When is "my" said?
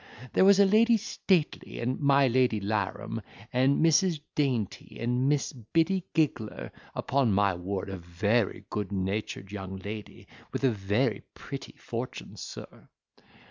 1.99-2.27, 7.33-7.53